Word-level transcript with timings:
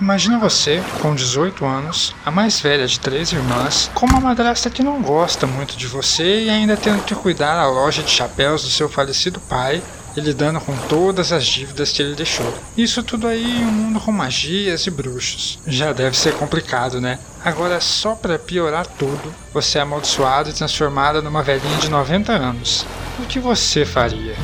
Imagina 0.00 0.38
você, 0.38 0.80
com 1.02 1.12
18 1.12 1.66
anos, 1.66 2.14
a 2.24 2.30
mais 2.30 2.60
velha 2.60 2.86
de 2.86 3.00
três 3.00 3.32
irmãs, 3.32 3.90
com 3.92 4.06
uma 4.06 4.20
madrasta 4.20 4.70
que 4.70 4.82
não 4.82 5.02
gosta 5.02 5.44
muito 5.44 5.76
de 5.76 5.88
você 5.88 6.44
e 6.44 6.50
ainda 6.50 6.76
tendo 6.76 7.02
que 7.02 7.16
cuidar 7.16 7.58
a 7.58 7.66
loja 7.66 8.00
de 8.00 8.10
chapéus 8.10 8.62
do 8.62 8.70
seu 8.70 8.88
falecido 8.88 9.40
pai 9.40 9.82
e 10.16 10.20
lidando 10.20 10.60
com 10.60 10.76
todas 10.88 11.32
as 11.32 11.44
dívidas 11.44 11.90
que 11.90 12.00
ele 12.00 12.14
deixou. 12.14 12.52
Isso 12.76 13.02
tudo 13.02 13.26
aí 13.26 13.44
em 13.44 13.64
um 13.64 13.72
mundo 13.72 14.00
com 14.00 14.12
magias 14.12 14.86
e 14.86 14.90
bruxos. 14.90 15.58
Já 15.66 15.92
deve 15.92 16.16
ser 16.16 16.32
complicado, 16.34 17.00
né? 17.00 17.18
Agora, 17.44 17.80
só 17.80 18.14
para 18.14 18.38
piorar 18.38 18.86
tudo, 18.86 19.34
você 19.52 19.78
é 19.78 19.80
amaldiçoado 19.80 20.50
e 20.50 20.52
transformada 20.52 21.20
numa 21.20 21.42
velhinha 21.42 21.78
de 21.78 21.90
90 21.90 22.32
anos. 22.32 22.86
O 23.18 23.26
que 23.26 23.40
você 23.40 23.84
faria? 23.84 24.36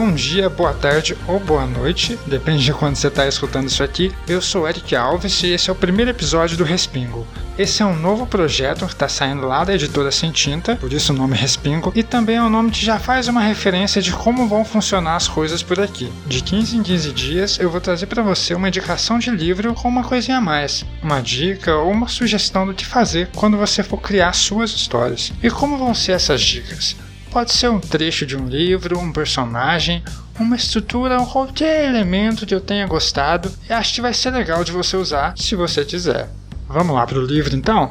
Bom 0.00 0.12
dia, 0.12 0.48
boa 0.48 0.72
tarde 0.72 1.18
ou 1.26 1.40
boa 1.40 1.66
noite, 1.66 2.16
depende 2.24 2.64
de 2.64 2.72
quando 2.72 2.94
você 2.94 3.08
está 3.08 3.26
escutando 3.26 3.66
isso 3.66 3.82
aqui. 3.82 4.14
Eu 4.28 4.40
sou 4.40 4.68
Eric 4.68 4.94
Alves 4.94 5.42
e 5.42 5.48
esse 5.48 5.68
é 5.68 5.72
o 5.72 5.76
primeiro 5.76 6.12
episódio 6.12 6.56
do 6.56 6.62
Respingo. 6.62 7.26
Esse 7.58 7.82
é 7.82 7.84
um 7.84 7.98
novo 7.98 8.24
projeto 8.24 8.86
que 8.86 8.92
está 8.92 9.08
saindo 9.08 9.44
lá 9.44 9.64
da 9.64 9.74
editora 9.74 10.12
Sem 10.12 10.30
Tinta, 10.30 10.76
por 10.76 10.92
isso 10.92 11.12
o 11.12 11.16
nome 11.16 11.36
Respingo, 11.36 11.90
e 11.96 12.04
também 12.04 12.36
é 12.36 12.42
um 12.42 12.48
nome 12.48 12.70
que 12.70 12.86
já 12.86 13.00
faz 13.00 13.26
uma 13.26 13.40
referência 13.40 14.00
de 14.00 14.12
como 14.12 14.46
vão 14.46 14.64
funcionar 14.64 15.16
as 15.16 15.26
coisas 15.26 15.64
por 15.64 15.80
aqui. 15.80 16.12
De 16.28 16.44
15 16.44 16.76
em 16.76 16.82
15 16.84 17.12
dias 17.12 17.58
eu 17.58 17.68
vou 17.68 17.80
trazer 17.80 18.06
para 18.06 18.22
você 18.22 18.54
uma 18.54 18.68
indicação 18.68 19.18
de 19.18 19.30
livro 19.30 19.74
com 19.74 19.88
uma 19.88 20.04
coisinha 20.04 20.38
a 20.38 20.40
mais, 20.40 20.84
uma 21.02 21.20
dica 21.20 21.74
ou 21.74 21.90
uma 21.90 22.06
sugestão 22.06 22.64
do 22.64 22.72
que 22.72 22.86
fazer 22.86 23.30
quando 23.34 23.56
você 23.56 23.82
for 23.82 24.00
criar 24.00 24.32
suas 24.32 24.70
histórias. 24.70 25.32
E 25.42 25.50
como 25.50 25.76
vão 25.76 25.92
ser 25.92 26.12
essas 26.12 26.40
dicas? 26.40 26.94
Pode 27.30 27.52
ser 27.52 27.68
um 27.68 27.78
trecho 27.78 28.24
de 28.24 28.36
um 28.36 28.46
livro, 28.46 28.98
um 28.98 29.12
personagem, 29.12 30.02
uma 30.40 30.56
estrutura 30.56 31.20
ou 31.20 31.26
qualquer 31.26 31.88
elemento 31.88 32.46
que 32.46 32.54
eu 32.54 32.60
tenha 32.60 32.86
gostado 32.86 33.52
e 33.68 33.72
acho 33.72 33.94
que 33.94 34.00
vai 34.00 34.14
ser 34.14 34.30
legal 34.30 34.64
de 34.64 34.72
você 34.72 34.96
usar 34.96 35.34
se 35.36 35.54
você 35.54 35.84
quiser. 35.84 36.28
Vamos 36.66 36.94
lá 36.94 37.06
para 37.06 37.18
o 37.18 37.24
livro 37.24 37.54
então? 37.54 37.90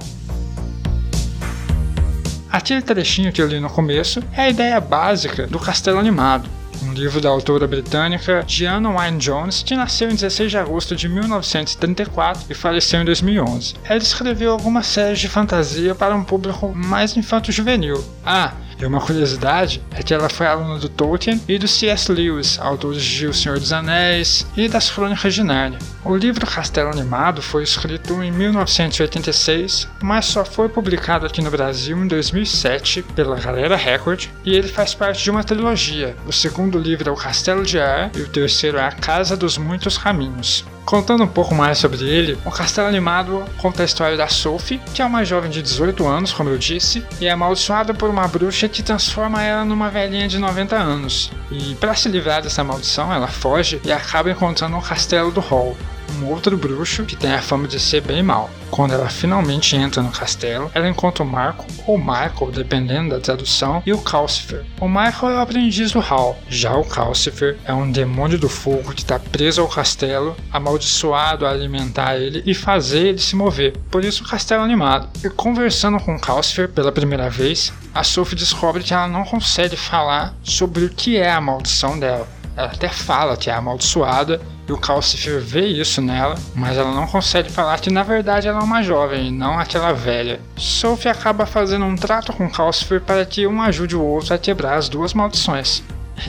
Aquele 2.52 2.81
trechinho 2.81 3.31
que 3.31 3.41
eu 3.41 3.47
li 3.47 3.59
no 3.59 3.69
começo 3.69 4.23
é 4.33 4.43
a 4.43 4.49
ideia 4.49 4.80
básica 4.81 5.45
do 5.45 5.59
Castelo 5.59 5.99
Animado, 5.99 6.49
um 6.81 6.93
livro 6.93 7.21
da 7.21 7.30
autora 7.30 7.67
britânica 7.67 8.43
Diana 8.45 8.89
Wynne 8.89 9.19
Jones, 9.19 9.61
que 9.63 9.75
nasceu 9.75 10.09
em 10.09 10.15
16 10.15 10.52
de 10.52 10.58
agosto 10.58 10.95
de 10.95 11.08
1934 11.09 12.45
e 12.49 12.53
faleceu 12.53 13.02
em 13.02 13.05
2011. 13.05 13.75
Ela 13.83 13.99
escreveu 13.99 14.52
algumas 14.52 14.88
séries 14.88 15.19
de 15.19 15.27
fantasia 15.27 15.93
para 15.93 16.15
um 16.15 16.23
público 16.23 16.73
mais 16.73 17.15
infanto-juvenil. 17.15 18.03
Ah, 18.25 18.53
e 18.80 18.86
uma 18.86 19.02
curiosidade 19.02 19.81
é 19.92 20.03
que 20.03 20.14
ela 20.14 20.30
foi 20.30 20.45
aluna 20.47 20.80
do 20.80 20.89
Tolkien 20.89 21.42
e 21.47 21.58
do 21.58 21.67
C.S. 21.67 22.11
Lewis, 22.11 22.59
autores 22.59 23.03
de 23.03 23.28
O 23.28 23.33
Senhor 23.33 23.59
dos 23.59 23.73
Anéis 23.73 24.45
e 24.56 24.67
das 24.67 24.89
Crônicas 24.89 25.33
de 25.33 25.44
Nárnia. 25.44 25.80
O 26.06 26.16
livro 26.16 26.45
Castelo 26.45 26.89
Animado 26.89 27.42
foi 27.42 27.64
escrito 27.64 28.22
em 28.23 28.31
1986, 28.31 29.88
mas 30.02 30.25
só 30.25 30.45
foi 30.45 30.70
publicado 30.70 31.25
aqui 31.25 31.42
no 31.42 31.52
Brasil 31.52 31.98
em 31.98 32.08
2007 32.08 33.03
pela 33.16 33.39
Galera 33.39 33.75
Record 33.75 34.28
e 34.45 34.55
ele 34.55 34.67
faz 34.67 34.94
parte 34.94 35.23
de 35.23 35.31
uma 35.31 35.44
trilogia. 35.44 36.16
O 36.25 36.31
segundo 36.31 36.78
livro 36.78 37.09
é 37.09 37.11
O 37.11 37.16
Castelo 37.16 37.64
de 37.64 37.80
Ar 37.80 38.11
e 38.16 38.22
o 38.22 38.30
terceiro 38.30 38.78
é 38.78 38.86
A 38.86 38.92
Casa 38.92 39.36
dos 39.36 39.58
Muitos 39.58 39.98
Caminhos. 39.98 40.64
Contando 40.88 41.25
um 41.25 41.27
pouco 41.27 41.53
mais 41.53 41.80
sobre 41.80 42.07
ele, 42.07 42.38
o 42.45 42.49
Castelo 42.49 42.88
Animado 42.88 43.43
conta 43.57 43.81
a 43.81 43.85
história 43.85 44.16
da 44.16 44.30
Sophie, 44.30 44.80
que 44.93 45.02
é 45.02 45.05
uma 45.05 45.25
jovem 45.25 45.52
de 45.52 45.61
18 45.61 46.07
anos, 46.07 46.31
como 46.31 46.49
eu 46.49 46.57
disse, 46.57 47.05
e 47.19 47.27
é 47.27 47.31
amaldiçoada 47.31 47.93
por 47.93 48.09
uma 48.09 48.25
bruxa 48.25 48.69
que 48.69 48.81
transforma 48.81 49.43
ela 49.43 49.65
numa 49.65 49.89
velhinha 49.89 50.30
de 50.30 50.39
90 50.39 50.77
anos. 50.77 51.30
E 51.52 51.75
para 51.75 51.93
se 51.93 52.08
livrar 52.08 52.42
dessa 52.42 52.64
maldição, 52.64 53.14
ela 53.14 53.27
foge 53.27 53.81
e 53.83 53.92
acaba 53.92 54.31
encontrando 54.31 54.77
o 54.77 54.81
Castelo 54.81 55.30
do 55.30 55.42
Hall, 55.42 55.75
um 56.19 56.25
outro 56.25 56.57
bruxo 56.57 57.05
que 57.05 57.15
tem 57.15 57.33
a 57.33 57.41
fama 57.41 57.67
de 57.67 57.79
ser 57.79 58.01
bem 58.01 58.23
mal. 58.23 58.49
Quando 58.69 58.93
ela 58.93 59.09
finalmente 59.09 59.75
entra 59.75 60.01
no 60.01 60.11
castelo, 60.11 60.69
ela 60.73 60.89
encontra 60.89 61.23
o 61.23 61.27
Marco, 61.27 61.65
ou 61.85 61.97
Michael, 61.97 62.51
dependendo 62.53 63.11
da 63.11 63.19
tradução, 63.19 63.81
e 63.85 63.93
o 63.93 63.97
Calcifer. 63.99 64.65
O 64.79 64.87
Michael 64.87 65.31
é 65.31 65.35
o 65.35 65.39
aprendiz 65.39 65.91
do 65.91 65.99
Hal, 65.99 66.37
já 66.49 66.75
o 66.75 66.83
Calcifer 66.83 67.57
é 67.65 67.73
um 67.73 67.89
demônio 67.89 68.37
do 68.37 68.49
fogo 68.49 68.93
que 68.93 69.01
está 69.01 69.17
preso 69.19 69.61
ao 69.61 69.67
castelo, 69.67 70.35
amaldiçoado 70.51 71.45
a 71.45 71.51
alimentar 71.51 72.17
ele 72.17 72.43
e 72.45 72.53
fazer 72.53 73.07
ele 73.07 73.19
se 73.19 73.35
mover. 73.35 73.77
Por 73.89 74.03
isso 74.03 74.23
o 74.23 74.27
castelo 74.27 74.61
é 74.61 74.65
animado. 74.65 75.09
E 75.23 75.29
conversando 75.29 75.99
com 75.99 76.19
Calcifer 76.19 76.69
pela 76.69 76.91
primeira 76.91 77.29
vez, 77.29 77.71
a 77.93 78.03
Sophie 78.03 78.37
descobre 78.37 78.83
que 78.83 78.93
ela 78.93 79.07
não 79.07 79.23
consegue 79.23 79.75
falar 79.75 80.35
sobre 80.43 80.85
o 80.85 80.89
que 80.89 81.17
é 81.17 81.31
a 81.31 81.41
maldição 81.41 81.97
dela. 81.97 82.27
Ela 82.57 82.69
até 82.69 82.89
fala 82.89 83.37
que 83.37 83.51
é 83.51 83.53
amaldiçoada 83.53 84.41
e 84.67 84.73
o 84.73 84.77
Calcifer 84.77 85.39
vê 85.39 85.67
isso 85.67 86.01
nela, 86.01 86.35
mas 86.55 86.75
ela 86.75 86.91
não 86.91 87.05
consegue 87.05 87.51
falar 87.51 87.79
que 87.79 87.91
na 87.91 88.01
verdade 88.01 88.47
ela 88.47 88.59
é 88.59 88.63
uma 88.63 88.81
jovem 88.81 89.27
e 89.27 89.31
não 89.31 89.59
aquela 89.59 89.93
velha. 89.93 90.41
Sophie 90.57 91.07
acaba 91.07 91.45
fazendo 91.45 91.85
um 91.85 91.95
trato 91.95 92.33
com 92.33 92.49
Calcifer 92.49 92.99
para 92.99 93.23
que 93.25 93.45
um 93.45 93.61
ajude 93.61 93.95
o 93.95 94.03
outro 94.03 94.33
a 94.33 94.39
quebrar 94.39 94.75
as 94.75 94.89
duas 94.89 95.13
maldições. 95.13 95.83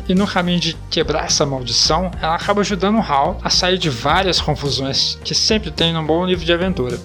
E 0.06 0.14
no 0.14 0.26
caminho 0.26 0.60
de 0.60 0.74
quebrar 0.90 1.24
essa 1.24 1.46
maldição, 1.46 2.10
ela 2.20 2.34
acaba 2.34 2.60
ajudando 2.60 2.98
Hal 2.98 3.40
a 3.42 3.48
sair 3.48 3.78
de 3.78 3.88
várias 3.88 4.38
confusões 4.38 5.18
que 5.24 5.34
sempre 5.34 5.70
tem 5.70 5.94
num 5.94 6.04
bom 6.04 6.26
livro 6.26 6.44
de 6.44 6.52
aventura. 6.52 7.00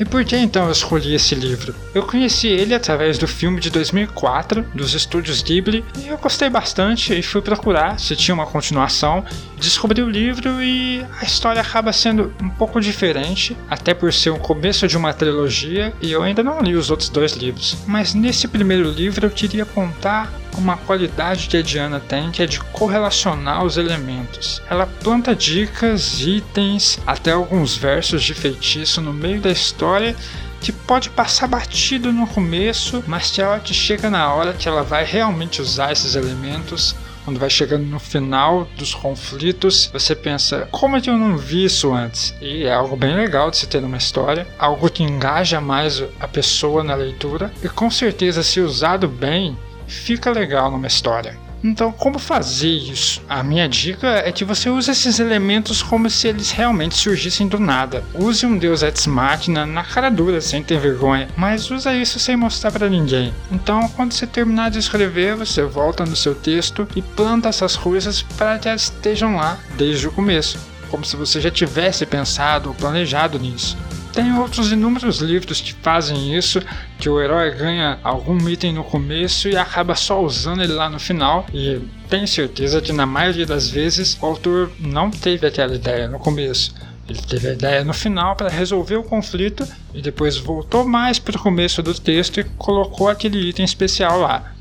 E 0.00 0.04
por 0.06 0.24
que 0.24 0.34
então 0.34 0.64
eu 0.64 0.72
escolhi 0.72 1.14
esse 1.14 1.34
livro? 1.34 1.74
Eu 1.94 2.02
conheci 2.02 2.48
ele 2.48 2.74
através 2.74 3.18
do 3.18 3.28
filme 3.28 3.60
de 3.60 3.68
2004 3.68 4.62
dos 4.74 4.94
estúdios 4.94 5.42
Ghibli 5.42 5.84
e 5.98 6.08
eu 6.08 6.16
gostei 6.16 6.48
bastante 6.48 7.12
e 7.12 7.22
fui 7.22 7.42
procurar 7.42 8.00
se 8.00 8.16
tinha 8.16 8.34
uma 8.34 8.46
continuação. 8.46 9.22
Descobri 9.58 10.00
o 10.00 10.08
livro 10.08 10.62
e 10.62 11.04
a 11.20 11.24
história 11.26 11.60
acaba 11.60 11.92
sendo 11.92 12.32
um 12.42 12.48
pouco 12.48 12.80
diferente, 12.80 13.54
até 13.68 13.92
por 13.92 14.10
ser 14.10 14.30
o 14.30 14.38
começo 14.38 14.88
de 14.88 14.96
uma 14.96 15.12
trilogia 15.12 15.92
e 16.00 16.10
eu 16.10 16.22
ainda 16.22 16.42
não 16.42 16.62
li 16.62 16.74
os 16.74 16.90
outros 16.90 17.10
dois 17.10 17.32
livros. 17.32 17.76
Mas 17.86 18.14
nesse 18.14 18.48
primeiro 18.48 18.90
livro 18.90 19.26
eu 19.26 19.30
queria 19.30 19.66
contar 19.66 20.32
uma 20.56 20.76
qualidade 20.76 21.48
que 21.48 21.56
a 21.56 21.62
Diana 21.62 22.00
tem, 22.00 22.30
que 22.30 22.42
é 22.42 22.46
de 22.46 22.60
correlacionar 22.60 23.64
os 23.64 23.76
elementos. 23.76 24.62
Ela 24.68 24.86
planta 24.86 25.34
dicas, 25.34 26.20
itens, 26.20 26.98
até 27.06 27.32
alguns 27.32 27.76
versos 27.76 28.22
de 28.22 28.34
feitiço 28.34 29.00
no 29.00 29.12
meio 29.12 29.40
da 29.40 29.50
história 29.50 30.16
que 30.60 30.72
pode 30.72 31.08
passar 31.10 31.48
batido 31.48 32.12
no 32.12 32.26
começo, 32.26 33.02
mas 33.06 33.32
que 33.64 33.72
chega 33.72 34.10
na 34.10 34.32
hora 34.32 34.52
que 34.52 34.68
ela 34.68 34.82
vai 34.82 35.04
realmente 35.04 35.62
usar 35.62 35.90
esses 35.90 36.14
elementos, 36.14 36.94
quando 37.24 37.38
vai 37.38 37.50
chegando 37.50 37.84
no 37.84 37.98
final 37.98 38.66
dos 38.76 38.94
conflitos, 38.94 39.90
você 39.92 40.14
pensa, 40.14 40.68
como 40.70 40.96
é 40.96 41.00
que 41.00 41.08
eu 41.08 41.16
não 41.16 41.36
vi 41.36 41.64
isso 41.64 41.92
antes? 41.92 42.34
E 42.40 42.64
é 42.64 42.72
algo 42.72 42.96
bem 42.96 43.14
legal 43.14 43.50
de 43.50 43.58
se 43.58 43.66
ter 43.66 43.80
numa 43.80 43.96
história, 43.96 44.46
algo 44.58 44.90
que 44.90 45.02
engaja 45.02 45.60
mais 45.60 46.02
a 46.18 46.26
pessoa 46.26 46.82
na 46.82 46.94
leitura, 46.94 47.52
e 47.62 47.68
com 47.68 47.90
certeza, 47.90 48.42
se 48.42 48.60
usado 48.60 49.06
bem, 49.06 49.56
fica 49.90 50.30
legal 50.30 50.70
numa 50.70 50.86
história. 50.86 51.36
Então, 51.62 51.92
como 51.92 52.18
fazer 52.18 52.70
isso? 52.70 53.22
A 53.28 53.42
minha 53.42 53.68
dica 53.68 54.06
é 54.24 54.32
que 54.32 54.46
você 54.46 54.70
use 54.70 54.90
esses 54.90 55.18
elementos 55.18 55.82
como 55.82 56.08
se 56.08 56.26
eles 56.26 56.50
realmente 56.50 56.96
surgissem 56.96 57.46
do 57.46 57.60
nada. 57.60 58.02
Use 58.14 58.46
um 58.46 58.56
Deus 58.56 58.82
Ex 58.82 59.06
Machina 59.06 59.66
na 59.66 59.84
cara 59.84 60.10
dura, 60.10 60.40
sem 60.40 60.62
ter 60.62 60.78
vergonha, 60.78 61.28
mas 61.36 61.70
usa 61.70 61.94
isso 61.94 62.18
sem 62.18 62.34
mostrar 62.34 62.72
para 62.72 62.88
ninguém. 62.88 63.34
Então, 63.52 63.86
quando 63.90 64.12
você 64.12 64.26
terminar 64.26 64.70
de 64.70 64.78
escrever, 64.78 65.36
você 65.36 65.62
volta 65.62 66.06
no 66.06 66.16
seu 66.16 66.34
texto 66.34 66.88
e 66.96 67.02
planta 67.02 67.50
essas 67.50 67.76
coisas 67.76 68.22
para 68.22 68.58
que 68.58 68.68
elas 68.68 68.84
estejam 68.84 69.36
lá 69.36 69.58
desde 69.76 70.08
o 70.08 70.12
começo, 70.12 70.58
como 70.90 71.04
se 71.04 71.14
você 71.14 71.42
já 71.42 71.50
tivesse 71.50 72.06
pensado 72.06 72.70
ou 72.70 72.74
planejado 72.74 73.38
nisso. 73.38 73.76
Tem 74.20 74.36
outros 74.38 74.70
inúmeros 74.70 75.20
livros 75.20 75.62
que 75.62 75.72
fazem 75.72 76.36
isso, 76.36 76.60
que 76.98 77.08
o 77.08 77.18
herói 77.18 77.52
ganha 77.52 77.98
algum 78.04 78.46
item 78.50 78.74
no 78.74 78.84
começo 78.84 79.48
e 79.48 79.56
acaba 79.56 79.94
só 79.94 80.22
usando 80.22 80.62
ele 80.62 80.74
lá 80.74 80.90
no 80.90 81.00
final. 81.00 81.46
E 81.54 81.80
tenho 82.06 82.28
certeza 82.28 82.82
que 82.82 82.92
na 82.92 83.06
maioria 83.06 83.46
das 83.46 83.70
vezes 83.70 84.18
o 84.20 84.26
autor 84.26 84.70
não 84.78 85.10
teve 85.10 85.46
aquela 85.46 85.74
ideia 85.74 86.06
no 86.06 86.18
começo. 86.18 86.74
Ele 87.08 87.22
teve 87.22 87.48
a 87.48 87.52
ideia 87.54 87.82
no 87.82 87.94
final 87.94 88.36
para 88.36 88.50
resolver 88.50 88.96
o 88.96 89.02
conflito 89.02 89.66
e 89.94 90.02
depois 90.02 90.36
voltou 90.36 90.86
mais 90.86 91.18
para 91.18 91.38
o 91.38 91.42
começo 91.42 91.82
do 91.82 91.94
texto 91.94 92.40
e 92.40 92.44
colocou 92.58 93.08
aquele 93.08 93.48
item 93.48 93.64
especial 93.64 94.20
lá. 94.20 94.52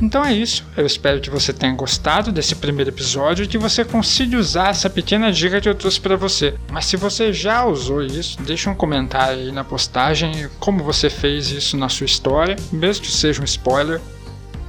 Então 0.00 0.24
é 0.24 0.32
isso, 0.32 0.64
eu 0.76 0.86
espero 0.86 1.20
que 1.20 1.28
você 1.28 1.52
tenha 1.52 1.74
gostado 1.74 2.30
desse 2.30 2.54
primeiro 2.54 2.90
episódio 2.90 3.44
e 3.44 3.48
que 3.48 3.58
você 3.58 3.84
consiga 3.84 4.38
usar 4.38 4.70
essa 4.70 4.88
pequena 4.88 5.32
dica 5.32 5.60
que 5.60 5.68
eu 5.68 5.74
trouxe 5.74 6.00
para 6.00 6.16
você. 6.16 6.54
Mas 6.70 6.84
se 6.84 6.96
você 6.96 7.32
já 7.32 7.64
usou 7.64 8.02
isso, 8.02 8.40
deixa 8.42 8.70
um 8.70 8.74
comentário 8.74 9.40
aí 9.40 9.52
na 9.52 9.64
postagem 9.64 10.48
como 10.60 10.84
você 10.84 11.10
fez 11.10 11.50
isso 11.50 11.76
na 11.76 11.88
sua 11.88 12.06
história, 12.06 12.56
mesmo 12.70 13.04
que 13.04 13.10
seja 13.10 13.40
um 13.40 13.44
spoiler. 13.44 14.00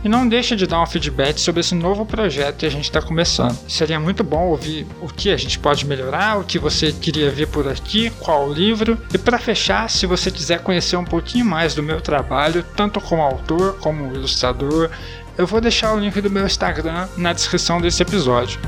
E 0.04 0.10
não 0.10 0.28
deixe 0.28 0.56
de 0.56 0.66
dar 0.66 0.81
um 0.81 0.86
feedback 0.86 1.40
sobre 1.40 1.62
esse 1.62 1.75
novo 1.75 2.06
projeto 2.06 2.57
que 2.57 2.66
a 2.66 2.72
gente 2.72 2.86
está 2.86 3.01
começando. 3.01 3.57
Seria 3.68 4.00
muito 4.00 4.24
bom 4.24 4.48
ouvir 4.48 4.88
o 5.01 5.07
que 5.07 5.30
a 5.30 5.38
gente 5.38 5.60
pode 5.60 5.86
melhorar, 5.86 6.40
o 6.40 6.44
que 6.44 6.57
você 6.57 6.92
queria 6.92 7.30
ver 7.30 7.48
por 7.48 7.68
aqui, 7.68 8.10
qual 8.19 8.51
livro. 8.51 8.98
E 9.13 9.18
para 9.18 9.38
fechar, 9.38 9.90
se 9.90 10.06
você 10.06 10.31
quiser 10.31 10.62
conhecer 10.62 10.96
um 10.96 11.06
pouquinho 11.06 11.46
mais 11.46 11.75
do 11.75 11.84
meu 11.84 12.00
trabalho, 12.01 12.63
tanto 12.75 13.01
como 13.01 13.22
autor 13.22 13.78
como 13.80 14.13
ilustrador, 14.13 14.90
eu 15.38 15.48
vou 15.48 15.62
deixar 15.62 15.94
o 15.94 16.00
link 16.00 16.19
do 16.22 16.30
meu 16.30 16.46
Instagram 16.46 17.07
na 17.18 17.34
descrição 17.34 17.80
desse 17.80 18.01
episódio. 18.01 18.60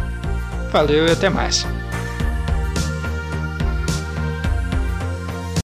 Valeu 0.72 1.07
e 1.07 1.12
até 1.12 1.30
mais. 1.30 1.66